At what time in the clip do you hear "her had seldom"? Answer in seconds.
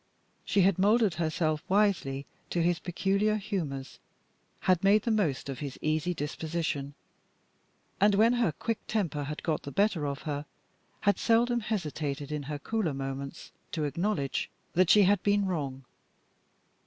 10.23-11.59